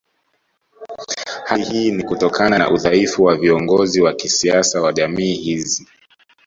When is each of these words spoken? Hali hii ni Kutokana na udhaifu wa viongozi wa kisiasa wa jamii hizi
Hali 1.45 1.63
hii 1.63 1.91
ni 1.91 2.03
Kutokana 2.03 2.57
na 2.57 2.71
udhaifu 2.71 3.23
wa 3.23 3.35
viongozi 3.35 4.01
wa 4.01 4.13
kisiasa 4.13 4.81
wa 4.81 4.93
jamii 4.93 5.33
hizi 5.35 5.87